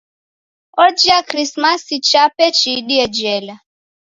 Ojia 0.83 1.19
Krisimasi 1.29 1.95
chape 2.09 2.45
chiidie 2.59 3.05
jela. 3.17 3.55